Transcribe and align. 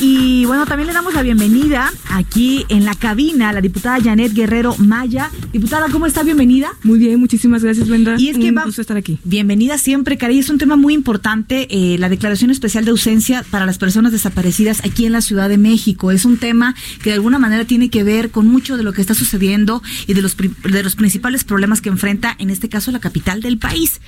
Y 0.00 0.44
bueno, 0.44 0.66
también 0.66 0.86
le 0.86 0.92
damos 0.92 1.14
la 1.14 1.22
bienvenida 1.22 1.90
aquí 2.10 2.66
en 2.68 2.84
la 2.84 2.94
cabina 2.94 3.48
a 3.48 3.52
la 3.54 3.62
diputada 3.62 3.98
Janet 4.00 4.34
Guerrero 4.34 4.76
Maya. 4.76 5.30
Diputada, 5.50 5.86
¿cómo 5.90 6.04
está? 6.06 6.22
Bienvenida. 6.22 6.68
Muy 6.84 6.98
bien, 6.98 7.18
muchísimas 7.18 7.64
gracias, 7.64 7.88
Brenda. 7.88 8.14
Y 8.18 8.28
es 8.28 8.36
que 8.36 8.50
Un 8.50 8.58
va- 8.58 8.64
gusto 8.64 8.82
estar 8.82 8.98
aquí. 8.98 9.18
Bienvenida 9.24 9.78
siempre, 9.78 10.18
Cari. 10.18 10.38
Es 10.38 10.50
un 10.50 10.58
tema 10.58 10.76
muy 10.76 10.92
importante, 10.92 11.66
eh, 11.70 11.96
la 11.98 12.10
declaración 12.10 12.50
especial 12.50 12.84
de 12.84 12.90
ausencia 12.90 13.44
para 13.50 13.64
las 13.64 13.78
personas 13.78 14.12
desaparecidas 14.12 14.84
aquí 14.84 15.06
en 15.06 15.12
la 15.12 15.22
Ciudad 15.22 15.48
de 15.48 15.56
México. 15.56 16.12
Es 16.12 16.26
un 16.26 16.36
tema 16.36 16.74
que 17.02 17.08
de 17.10 17.14
alguna 17.14 17.38
manera 17.38 17.64
tiene 17.64 17.88
que 17.88 18.04
ver 18.04 18.30
con 18.30 18.46
mucho 18.46 18.76
de 18.76 18.82
lo 18.82 18.92
que 18.92 19.00
está 19.00 19.14
sucediendo 19.14 19.82
y 20.06 20.12
de 20.12 20.20
los, 20.20 20.34
pri- 20.34 20.52
de 20.70 20.82
los 20.82 20.96
principales 20.96 21.44
problemas 21.44 21.80
que 21.80 21.88
enfrenta, 21.88 22.36
en 22.38 22.50
este 22.50 22.68
caso, 22.68 22.92
la 22.92 23.00
capital 23.00 23.40
del 23.40 23.56
país. 23.58 24.02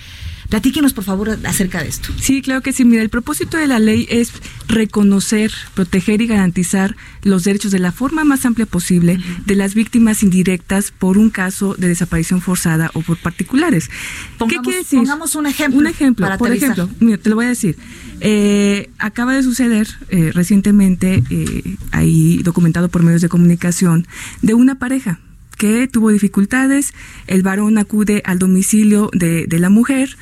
Platíquenos, 0.50 0.92
por 0.92 1.04
favor, 1.04 1.30
acerca 1.45 1.80
de 1.82 1.88
esto. 1.88 2.12
Sí, 2.20 2.42
claro 2.42 2.60
que 2.60 2.72
sí. 2.72 2.84
Mira, 2.84 3.02
el 3.02 3.09
propósito 3.09 3.56
de 3.56 3.66
la 3.68 3.78
ley 3.78 4.06
es 4.10 4.32
reconocer, 4.68 5.52
proteger 5.74 6.20
y 6.23 6.26
garantizar 6.26 6.96
los 7.23 7.45
derechos 7.45 7.70
de 7.70 7.79
la 7.79 7.92
forma 7.92 8.24
más 8.24 8.45
amplia 8.45 8.66
posible 8.66 9.18
de 9.46 9.54
las 9.54 9.74
víctimas 9.74 10.23
indirectas 10.24 10.90
por 10.90 11.18
un 11.18 11.30
caso 11.30 11.74
de 11.79 11.88
desaparición 11.88 12.40
forzada 12.40 12.90
o 12.95 13.01
por 13.02 13.16
particulares. 13.16 13.90
Pongamos- 14.38 14.48
¿Qué 14.51 14.59
quiere 14.65 14.79
decir? 14.79 14.98
pongamos 14.98 15.34
un 15.37 15.46
ejemplo 15.46 15.79
Un 15.80 15.87
ejemplo, 15.87 16.26
para 16.26 16.37
por 16.38 16.48
aterrizar. 16.48 16.73
ejemplo, 16.73 16.96
mira, 17.07 17.18
te 17.18 17.30
lo 17.30 17.37
voy 17.37 17.45
a 17.46 17.48
decir. 17.48 17.76
Eh, 18.20 18.90
acaba 18.98 19.35
de 19.35 19.42
suceder 19.42 19.88
eh, 20.09 20.30
recientemente, 20.35 21.23
eh, 21.30 21.76
ahí 21.92 22.42
documentado 22.42 22.88
por 22.88 23.02
medios 23.04 23.23
de 23.23 23.29
comunicación, 23.29 24.07
de 24.42 24.54
una 24.54 24.79
pareja 24.79 25.20
que 25.61 25.87
tuvo 25.89 26.09
dificultades, 26.09 26.95
el 27.27 27.43
varón 27.43 27.77
acude 27.77 28.23
al 28.25 28.39
domicilio 28.39 29.11
de, 29.13 29.47
de 29.47 29.59
la 29.59 29.69
mujer, 29.69 30.16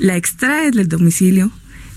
la 0.00 0.16
extrae 0.16 0.72
del 0.72 0.88
domicilio, 0.88 1.52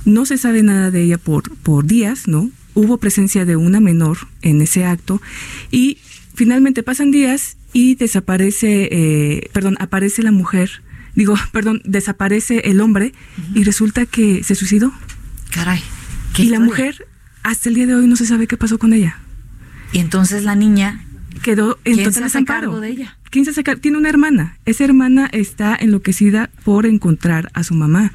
no 0.05 0.27
se 0.27 0.37
sabe 0.37 0.61
nada 0.61 0.91
de 0.91 1.01
ella 1.01 1.17
por, 1.17 1.55
por 1.57 1.87
días, 1.87 2.27
¿no? 2.27 2.51
Hubo 2.75 2.99
presencia 2.99 3.45
de 3.45 3.55
una 3.55 3.79
menor 3.79 4.19
en 4.43 4.61
ese 4.61 4.85
acto 4.85 5.19
y 5.71 5.97
finalmente 6.35 6.83
pasan 6.83 7.09
días 7.09 7.57
y 7.73 7.95
desaparece, 7.95 8.89
eh, 8.91 9.49
perdón, 9.53 9.75
aparece 9.79 10.21
la 10.21 10.31
mujer, 10.31 10.83
digo, 11.15 11.33
perdón, 11.51 11.81
desaparece 11.83 12.69
el 12.69 12.79
hombre 12.79 13.11
y 13.55 13.63
resulta 13.63 14.05
que 14.05 14.43
se 14.43 14.53
suicidó. 14.53 14.93
Caray. 15.49 15.81
qué 16.35 16.43
Y 16.43 16.49
la 16.49 16.59
mujer, 16.59 17.07
hasta 17.41 17.69
el 17.69 17.75
día 17.75 17.87
de 17.87 17.95
hoy 17.95 18.05
no 18.05 18.17
se 18.17 18.27
sabe 18.27 18.45
qué 18.45 18.55
pasó 18.55 18.77
con 18.77 18.93
ella. 18.93 19.19
Y 19.93 19.97
entonces 19.97 20.43
la 20.43 20.53
niña 20.53 21.06
Quedó 21.41 21.79
en 21.85 21.95
¿Quién 21.95 21.97
total 22.05 22.13
se 22.13 22.19
hace 22.19 22.23
desamparo. 22.25 22.61
cargo 22.71 22.81
de 22.81 22.89
ella? 22.89 23.17
¿Quién 23.29 23.45
se 23.45 23.51
hace 23.51 23.63
cargo? 23.63 23.81
Tiene 23.81 23.97
una 23.97 24.09
hermana. 24.09 24.57
Esa 24.65 24.83
hermana 24.85 25.29
está 25.31 25.75
enloquecida 25.79 26.49
por 26.63 26.85
encontrar 26.85 27.49
a 27.53 27.63
su 27.63 27.73
mamá. 27.73 28.11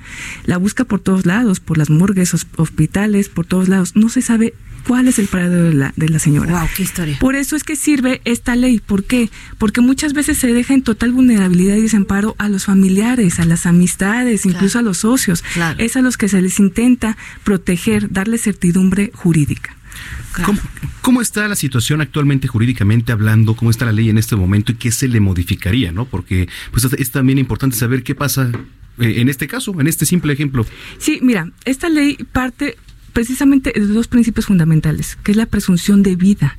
La 0.46 0.56
busca 0.56 0.84
por 0.84 1.00
todos 1.00 1.26
lados, 1.26 1.60
por 1.60 1.76
las 1.78 1.90
morgues, 1.90 2.32
hos- 2.34 2.46
hospitales, 2.56 3.28
por 3.28 3.44
todos 3.46 3.68
lados. 3.68 3.94
No 3.94 4.08
se 4.08 4.22
sabe 4.22 4.54
cuál 4.86 5.06
es 5.08 5.18
el 5.18 5.26
paradero 5.28 5.64
de 5.64 5.74
la, 5.74 5.92
de 5.96 6.08
la 6.08 6.18
señora. 6.18 6.58
Wow, 6.58 6.68
qué 6.76 6.82
historia. 6.82 7.16
Por 7.20 7.36
eso 7.36 7.54
es 7.56 7.62
que 7.62 7.76
sirve 7.76 8.20
esta 8.24 8.56
ley. 8.56 8.80
¿Por 8.80 9.04
qué? 9.04 9.30
Porque 9.58 9.80
muchas 9.82 10.12
veces 10.14 10.38
se 10.38 10.52
deja 10.52 10.72
en 10.74 10.82
total 10.82 11.12
vulnerabilidad 11.12 11.76
y 11.76 11.82
desamparo 11.82 12.34
a 12.38 12.48
los 12.48 12.64
familiares, 12.64 13.38
a 13.38 13.44
las 13.44 13.66
amistades, 13.66 14.46
incluso 14.46 14.78
a 14.78 14.82
los 14.82 14.98
socios. 14.98 15.44
Claro. 15.54 15.78
Es 15.78 15.96
a 15.96 16.02
los 16.02 16.16
que 16.16 16.28
se 16.28 16.40
les 16.42 16.58
intenta 16.58 17.16
proteger, 17.44 18.10
darle 18.10 18.38
certidumbre 18.38 19.10
jurídica. 19.14 19.76
¿Cómo, 20.44 20.58
cómo 21.02 21.20
está 21.20 21.46
la 21.48 21.56
situación 21.56 22.00
actualmente 22.00 22.48
jurídicamente 22.48 23.12
hablando? 23.12 23.54
¿Cómo 23.54 23.70
está 23.70 23.84
la 23.84 23.92
ley 23.92 24.08
en 24.08 24.18
este 24.18 24.34
momento 24.36 24.72
y 24.72 24.76
qué 24.76 24.90
se 24.92 25.08
le 25.08 25.20
modificaría? 25.20 25.92
¿no? 25.92 26.04
Porque 26.06 26.48
pues, 26.70 26.84
es- 26.84 26.94
es 26.94 27.10
también 27.10 27.38
importante 27.38 27.76
saber 27.76 28.02
qué 28.02 28.14
pasa 28.14 28.50
eh, 28.98 29.14
en 29.20 29.28
este 29.28 29.46
caso, 29.48 29.78
en 29.80 29.86
este 29.86 30.04
simple 30.06 30.32
ejemplo. 30.32 30.66
Sí, 30.98 31.18
mira, 31.22 31.50
esta 31.64 31.88
ley 31.88 32.16
parte 32.32 32.76
precisamente 33.12 33.72
de 33.74 33.86
dos 33.86 34.08
principios 34.08 34.46
fundamentales, 34.46 35.18
que 35.22 35.32
es 35.32 35.36
la 35.36 35.46
presunción 35.46 36.02
de 36.02 36.16
vida, 36.16 36.56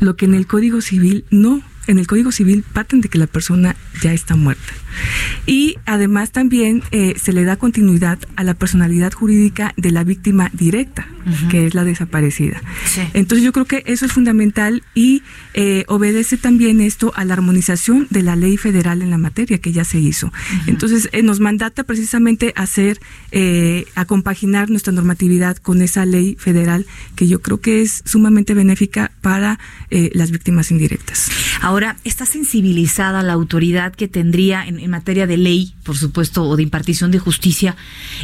lo 0.00 0.16
que 0.16 0.24
en 0.24 0.34
el 0.34 0.46
Código 0.46 0.80
Civil 0.80 1.24
no, 1.30 1.62
en 1.86 1.98
el 1.98 2.06
Código 2.06 2.32
Civil 2.32 2.64
parten 2.72 3.00
de 3.00 3.08
que 3.08 3.18
la 3.18 3.26
persona 3.26 3.76
ya 4.02 4.12
está 4.12 4.36
muerta. 4.36 4.72
Y 5.46 5.76
además 5.86 6.30
también 6.30 6.82
eh, 6.90 7.14
se 7.20 7.32
le 7.32 7.44
da 7.44 7.56
continuidad 7.56 8.18
a 8.36 8.44
la 8.44 8.54
personalidad 8.54 9.12
jurídica 9.12 9.72
de 9.76 9.90
la 9.90 10.04
víctima 10.04 10.50
directa, 10.52 11.06
que 11.50 11.66
es 11.66 11.74
la 11.74 11.84
desaparecida. 11.84 12.62
Sí. 12.84 13.00
Entonces 13.14 13.44
yo 13.44 13.52
creo 13.52 13.64
que 13.64 13.82
eso 13.86 14.06
es 14.06 14.12
fundamental 14.12 14.82
y 14.94 15.22
eh, 15.54 15.84
obedece 15.88 16.36
también 16.36 16.80
esto 16.80 17.12
a 17.16 17.24
la 17.24 17.34
armonización 17.34 18.06
de 18.10 18.22
la 18.22 18.36
ley 18.36 18.56
federal 18.56 19.02
en 19.02 19.10
la 19.10 19.18
materia 19.18 19.58
que 19.58 19.72
ya 19.72 19.84
se 19.84 19.98
hizo. 19.98 20.32
Entonces 20.66 21.08
eh, 21.12 21.22
nos 21.22 21.40
mandata 21.40 21.84
precisamente 21.84 22.52
hacer, 22.56 23.00
eh, 23.30 23.86
a 23.94 24.04
compaginar 24.04 24.70
nuestra 24.70 24.92
normatividad 24.92 25.56
con 25.56 25.82
esa 25.82 26.04
ley 26.06 26.36
federal 26.38 26.86
que 27.16 27.28
yo 27.28 27.40
creo 27.40 27.60
que 27.60 27.82
es 27.82 28.02
sumamente 28.04 28.54
benéfica 28.54 29.12
para 29.20 29.58
eh, 29.90 30.10
las 30.14 30.30
víctimas 30.30 30.70
indirectas. 30.70 31.30
Ahora, 31.62 31.96
¿está 32.02 32.26
sensibilizada 32.26 33.22
la 33.22 33.32
autoridad 33.34 33.94
que 33.94 34.08
tendría 34.08 34.66
en, 34.66 34.80
en 34.80 34.90
materia 34.90 35.28
de 35.28 35.36
ley, 35.36 35.72
por 35.84 35.96
supuesto, 35.96 36.42
o 36.42 36.56
de 36.56 36.64
impartición 36.64 37.12
de 37.12 37.20
justicia? 37.20 37.76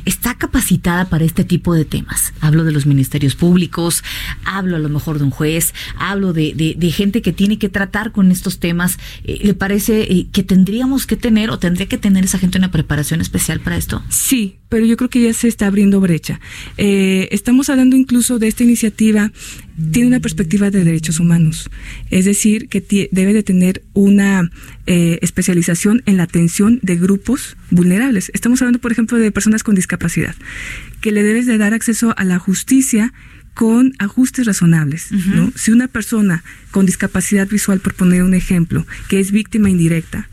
¿Está 0.04 0.34
capacitada 0.34 1.08
para 1.08 1.24
este 1.24 1.44
tipo 1.44 1.72
de 1.72 1.84
temas? 1.84 2.32
Hablo 2.40 2.64
de 2.64 2.72
los 2.72 2.84
ministerios 2.84 3.36
públicos, 3.36 4.02
hablo 4.44 4.74
a 4.74 4.80
lo 4.80 4.88
mejor 4.88 5.18
de 5.18 5.24
un 5.24 5.30
juez, 5.30 5.72
hablo 5.98 6.32
de, 6.32 6.52
de- 6.54 6.74
de 6.76 6.90
gente 6.90 7.22
que 7.22 7.32
tiene 7.32 7.58
que 7.58 7.68
tratar 7.68 8.10
con 8.10 8.32
estos 8.32 8.58
temas. 8.58 8.98
Eh, 9.24 9.38
¿Le 9.44 9.54
parece 9.54 10.02
eh, 10.12 10.26
que 10.32 10.42
tendríamos 10.42 11.06
que 11.06 11.16
tener 11.16 11.50
o 11.50 11.58
tendría 11.60 11.86
que 11.86 11.98
tener 11.98 12.24
esa 12.24 12.38
gente 12.38 12.58
una 12.58 12.72
preparación 12.72 13.20
especial 13.20 13.60
para 13.60 13.76
esto? 13.76 14.02
Sí, 14.08 14.56
pero 14.68 14.84
yo 14.84 14.96
creo 14.96 15.10
que 15.10 15.22
ya 15.22 15.32
se 15.32 15.46
está 15.46 15.68
abriendo 15.68 16.00
brecha. 16.00 16.40
Eh, 16.76 17.28
estamos 17.30 17.70
hablando 17.70 17.94
incluso 17.96 18.38
de 18.40 18.48
esta 18.48 18.64
iniciativa, 18.64 19.30
tiene 19.92 20.08
una 20.08 20.20
perspectiva 20.20 20.70
de 20.70 20.84
derechos 20.84 21.20
humanos, 21.20 21.70
es 22.10 22.24
decir, 22.24 22.68
que 22.68 23.08
debe 23.12 23.32
de 23.32 23.42
tener 23.42 23.82
una 23.94 24.50
eh, 24.86 25.18
especialización 25.22 26.02
en 26.06 26.16
la 26.16 26.24
atención 26.24 26.80
de 26.82 26.96
grupos 26.96 27.56
vulnerables. 27.70 28.30
Estamos 28.34 28.60
hablando, 28.60 28.80
por 28.80 28.92
ejemplo, 28.92 29.18
de 29.18 29.30
personas 29.30 29.62
con 29.62 29.74
discapacidad, 29.74 30.34
que 31.00 31.12
le 31.12 31.22
debes 31.22 31.46
de 31.46 31.58
dar 31.58 31.74
acceso 31.74 32.14
a 32.16 32.24
la 32.24 32.38
justicia 32.38 33.12
con 33.58 33.92
ajustes 33.98 34.46
razonables. 34.46 35.10
¿no? 35.10 35.50
Si 35.56 35.72
una 35.72 35.88
persona 35.88 36.44
con 36.70 36.86
discapacidad 36.86 37.48
visual, 37.48 37.80
por 37.80 37.94
poner 37.94 38.22
un 38.22 38.34
ejemplo, 38.34 38.86
que 39.08 39.18
es 39.18 39.32
víctima 39.32 39.68
indirecta, 39.68 40.28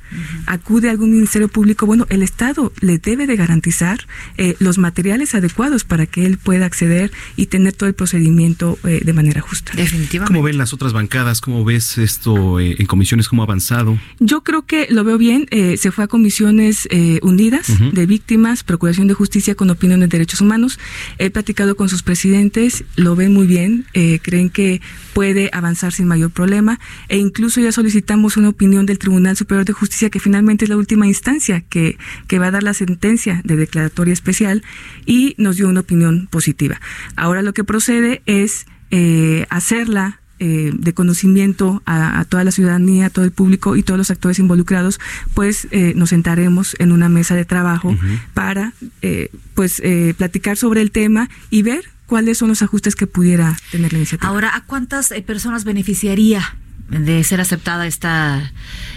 acude 0.45 0.87
a 0.87 0.91
algún 0.91 1.11
ministerio 1.11 1.47
público, 1.47 1.87
bueno, 1.87 2.05
el 2.09 2.21
Estado 2.21 2.71
le 2.79 2.99
debe 2.99 3.25
de 3.25 3.35
garantizar 3.35 3.99
eh, 4.37 4.55
los 4.59 4.77
materiales 4.77 5.33
adecuados 5.33 5.83
para 5.83 6.05
que 6.05 6.25
él 6.27 6.37
pueda 6.37 6.67
acceder 6.67 7.11
y 7.35 7.47
tener 7.47 7.73
todo 7.73 7.89
el 7.89 7.95
procedimiento 7.95 8.77
eh, 8.83 9.01
de 9.03 9.13
manera 9.13 9.41
justa. 9.41 9.71
Definitivamente. 9.75 10.31
¿Cómo 10.31 10.43
ven 10.43 10.59
las 10.59 10.71
otras 10.73 10.93
bancadas? 10.93 11.41
¿Cómo 11.41 11.65
ves 11.65 11.97
esto 11.97 12.59
eh, 12.59 12.75
en 12.77 12.85
comisiones? 12.85 13.27
¿Cómo 13.27 13.41
ha 13.41 13.45
avanzado? 13.45 13.97
Yo 14.19 14.43
creo 14.43 14.65
que 14.67 14.87
lo 14.91 15.03
veo 15.03 15.17
bien. 15.17 15.47
eh, 15.49 15.77
se 15.77 15.91
fue 15.91 16.03
a 16.03 16.07
comisiones 16.07 16.87
eh, 16.91 17.19
unidas 17.23 17.67
de 17.91 18.05
víctimas, 18.05 18.63
Procuración 18.63 19.07
de 19.07 19.15
Justicia 19.15 19.55
con 19.55 19.69
opinión 19.71 19.99
de 20.01 20.07
derechos 20.07 20.41
humanos. 20.41 20.77
He 21.17 21.31
platicado 21.31 21.75
con 21.75 21.89
sus 21.89 22.03
presidentes, 22.03 22.83
lo 22.95 23.15
ven 23.16 23.34
muy 23.34 23.47
bien, 23.47 23.85
eh, 23.94 24.20
creen 24.22 24.50
que 24.50 24.82
puede 25.14 25.50
avanzar 25.53 25.94
sin 25.94 26.08
mayor 26.08 26.32
problema 26.32 26.79
e 27.08 27.17
incluso 27.17 27.62
ya 27.62 27.72
solicitamos 27.72 28.38
una 28.38 28.50
opinión 28.50 28.85
del 28.85 29.00
Tribunal 29.00 29.38
Superior 29.38 29.66
de 29.66 29.73
Justicia 29.73 30.09
que 30.09 30.20
finalmente 30.20 30.66
es 30.66 30.70
la 30.70 30.78
última 30.78 31.08
instancia 31.08 31.62
que, 31.62 31.97
que 32.28 32.40
va 32.40 32.47
a 32.47 32.52
dar 32.52 32.64
la 32.64 32.73
sentencia 32.73 33.41
de 33.44 33.56
declaratoria 33.56 34.14
especial 34.14 34.64
y 35.06 35.35
nos 35.38 35.58
dio 35.58 35.70
una 35.70 35.82
opinión 35.82 36.28
positiva. 36.29 36.79
Ahora 37.16 37.41
lo 37.41 37.53
que 37.53 37.64
procede 37.64 38.22
es 38.26 38.66
eh, 38.91 39.46
hacerla 39.50 40.20
eh, 40.38 40.72
de 40.73 40.94
conocimiento 40.94 41.82
a, 41.85 42.20
a 42.20 42.26
toda 42.26 42.44
la 42.44 42.52
ciudadanía, 42.52 43.06
a 43.06 43.09
todo 43.09 43.23
el 43.23 43.32
público 43.32 43.78
y 43.78 43.84
todos 43.84 43.97
los 43.97 44.12
actores 44.12 44.38
involucrados, 44.38 45.00
pues 45.34 45.67
eh, 45.72 45.94
nos 45.96 46.09
sentaremos 46.09 46.76
en 46.79 46.91
una 46.91 47.08
mesa 47.08 47.35
de 47.35 47.46
trabajo 47.46 47.96
para 48.34 48.73
eh, 49.02 49.29
pues 49.53 49.79
eh, 49.84 50.14
platicar 50.17 50.58
sobre 50.58 50.82
el 50.82 50.91
tema 50.91 51.29
y 51.50 51.62
ver 51.62 51.85
cuáles 52.05 52.37
son 52.37 52.49
los 52.49 52.61
ajustes 52.61 52.96
que 52.96 53.07
pudiera 53.07 53.57
tener 53.72 53.93
la 53.93 53.99
iniciativa. 53.99 54.29
Ahora, 54.29 54.55
¿a 54.55 54.66
cuántas 54.66 55.11
eh, 55.11 55.22
personas 55.22 55.63
beneficiaría 55.63 56.55
de 56.90 57.23
ser 57.23 57.41
aceptada 57.41 57.87
esta, 57.87 58.52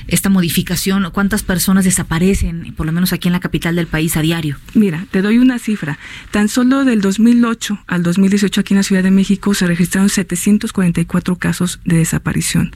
esta 0.08 0.30
modificación, 0.30 1.10
¿cuántas 1.12 1.42
personas 1.42 1.84
desaparecen, 1.84 2.74
por 2.76 2.86
lo 2.86 2.92
menos 2.92 3.12
aquí 3.12 3.28
en 3.28 3.32
la 3.32 3.40
capital 3.40 3.76
del 3.76 3.86
país, 3.86 4.16
a 4.16 4.22
diario? 4.22 4.56
Mira, 4.74 5.06
te 5.10 5.22
doy 5.22 5.38
una 5.38 5.58
cifra. 5.58 5.98
Tan 6.30 6.48
solo 6.48 6.84
del 6.84 7.00
2008 7.00 7.78
al 7.86 8.02
2018 8.02 8.60
aquí 8.60 8.74
en 8.74 8.78
la 8.78 8.82
Ciudad 8.82 9.02
de 9.02 9.10
México 9.10 9.54
se 9.54 9.66
registraron 9.66 10.08
744 10.08 11.36
casos 11.36 11.80
de 11.84 11.98
desaparición. 11.98 12.74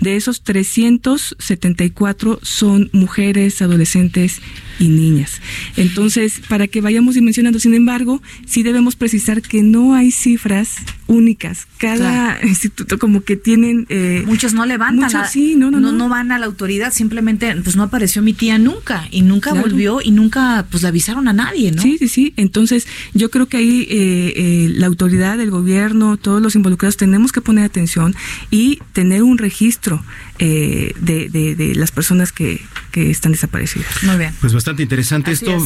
De 0.00 0.16
esos 0.16 0.42
374 0.42 2.40
son 2.42 2.90
mujeres, 2.92 3.62
adolescentes 3.62 4.40
y 4.78 4.88
niñas. 4.88 5.40
Entonces, 5.76 6.40
para 6.48 6.66
que 6.66 6.80
vayamos 6.80 7.14
dimensionando, 7.14 7.60
sin 7.60 7.74
embargo, 7.74 8.20
sí 8.46 8.62
debemos 8.62 8.96
precisar 8.96 9.40
que 9.42 9.62
no 9.62 9.94
hay 9.94 10.10
cifras 10.10 10.76
únicas. 11.06 11.66
Cada 11.78 12.38
instituto 12.42 12.98
como 12.98 13.22
que 13.22 13.36
tienen... 13.36 13.86
Eh, 13.88 14.24
Muchos 14.26 14.54
no 14.54 14.66
levantan. 14.66 15.12
Muchos, 15.12 15.30
sí, 15.30 15.54
no, 15.56 15.70
no, 15.70 15.80
no, 15.80 15.92
no, 15.92 16.08
van 16.08 16.32
a 16.32 16.38
la 16.38 16.46
autoridad, 16.46 16.71
simplemente 16.90 17.54
pues 17.62 17.76
no 17.76 17.82
apareció 17.82 18.22
mi 18.22 18.32
tía 18.32 18.58
nunca 18.58 19.08
y 19.10 19.22
nunca 19.22 19.52
volvió 19.52 20.00
y 20.02 20.10
nunca 20.10 20.66
pues 20.70 20.82
le 20.82 20.88
avisaron 20.88 21.28
a 21.28 21.32
nadie, 21.32 21.72
¿no? 21.72 21.82
Sí, 21.82 21.96
sí, 21.98 22.08
sí. 22.08 22.34
Entonces, 22.36 22.86
yo 23.14 23.30
creo 23.30 23.46
que 23.46 23.56
ahí 23.58 23.86
eh, 23.90 24.32
eh, 24.36 24.72
la 24.74 24.86
autoridad, 24.86 25.40
el 25.40 25.50
gobierno, 25.50 26.16
todos 26.16 26.40
los 26.40 26.54
involucrados 26.54 26.96
tenemos 26.96 27.32
que 27.32 27.40
poner 27.40 27.64
atención 27.64 28.14
y 28.50 28.80
tener 28.92 29.22
un 29.22 29.38
registro 29.38 30.02
eh, 30.38 30.94
de, 31.00 31.28
de, 31.28 31.74
las 31.74 31.92
personas 31.92 32.32
que, 32.32 32.60
que, 32.90 33.10
están 33.10 33.32
desaparecidas. 33.32 34.02
Muy 34.02 34.16
bien. 34.16 34.34
Pues 34.40 34.52
bastante 34.52 34.82
interesante 34.82 35.30
esto. 35.30 35.56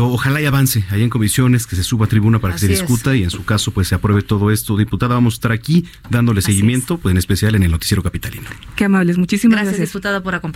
ojalá 0.00 0.42
y 0.42 0.44
avance 0.44 0.84
ahí 0.90 1.02
en 1.02 1.10
comisiones, 1.10 1.66
que 1.66 1.76
se 1.76 1.82
suba 1.82 2.06
a 2.06 2.08
tribuna 2.08 2.38
para 2.38 2.54
que 2.54 2.60
se 2.60 2.68
discuta 2.68 3.16
y 3.16 3.22
en 3.22 3.30
su 3.30 3.44
caso 3.44 3.70
pues 3.70 3.88
se 3.88 3.94
apruebe 3.94 4.22
todo 4.22 4.50
esto. 4.50 4.76
Diputada, 4.76 5.14
vamos 5.14 5.34
a 5.34 5.36
estar 5.36 5.52
aquí 5.52 5.86
dándole 6.10 6.42
seguimiento, 6.42 6.98
pues 6.98 7.12
en 7.12 7.18
especial 7.18 7.54
en 7.54 7.62
el 7.62 7.70
Noticiero 7.70 8.02
Capitalino. 8.02 8.48
Qué 8.74 8.84
amables, 8.84 9.16
muchísimas 9.16 9.54
gracias. 9.54 9.76
Gracias, 9.76 9.88
diputada, 9.88 10.22
por 10.22 10.34
acompañarnos. 10.34 10.55